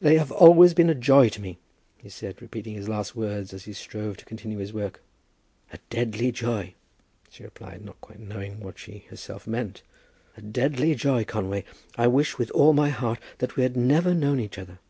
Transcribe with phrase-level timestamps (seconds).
[0.00, 1.58] "They have always been a joy to me,"
[1.98, 5.00] he said, repeating his last words as he strove to continue his work.
[5.72, 6.74] "A deadly joy,"
[7.30, 9.82] she replied, not quite knowing what she herself meant.
[10.36, 11.62] "A deadly joy, Conway.
[11.96, 14.80] I wish with all my heart that we had never known each other."